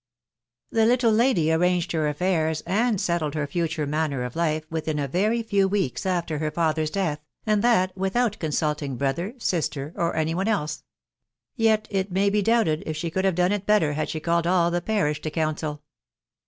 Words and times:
The 0.71 0.87
little 0.87 1.11
lady 1.11 1.51
arranged 1.51 1.91
bar 1.91 2.07
affair*, 2.07 2.51
and 2.65 2.99
settled 2.99 3.35
her 3.35 3.45
future 3.45 3.85
manner 3.85 4.23
of 4.23 4.35
life, 4.35 4.63
within 4.71 4.97
a 4.97 5.07
very 5.07 5.43
few 5.43 5.67
weeks 5.67 6.07
after 6.07 6.39
her 6.39 6.49
father's 6.49 6.89
death, 6.89 7.19
and 7.45 7.61
that 7.63 7.95
without 7.95 8.39
consulting 8.39 8.97
brother, 8.97 9.35
sister, 9.37 9.93
or 9.95 10.15
any 10.15 10.33
one 10.33 10.47
else; 10.47 10.81
yet 11.55 11.87
it 11.91 12.11
may 12.11 12.31
be 12.31 12.41
doubted 12.41 12.81
if 12.87 12.97
she 12.97 13.11
could 13.11 13.25
have 13.25 13.35
done 13.35 13.51
it 13.51 13.67
better 13.67 13.93
had 13.93 14.09
she 14.09 14.19
Called 14.19 14.47
all 14.47 14.71
the 14.71 14.81
parish 14.81 15.21
to 15.21 15.29
counsel. 15.29 15.83